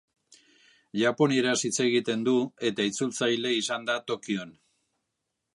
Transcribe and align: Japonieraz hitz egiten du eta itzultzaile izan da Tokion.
Japonieraz 1.01 1.57
hitz 1.69 1.73
egiten 1.85 2.25
du 2.29 2.35
eta 2.71 2.89
itzultzaile 2.93 3.55
izan 3.61 3.89
da 3.91 4.03
Tokion. 4.13 4.61